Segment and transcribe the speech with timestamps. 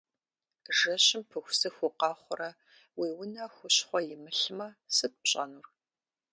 [0.77, 2.49] Жэщым пыхусыху укъэхъурэ
[2.99, 5.67] уи унэ хущхъуэ имылъмэ, сыт пщӏэнур?